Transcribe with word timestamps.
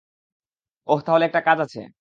ওহ, 0.87 0.99
তাহলে 1.05 1.23
একটা 1.25 1.41
কাজ 1.47 1.57
আছে। 1.65 1.81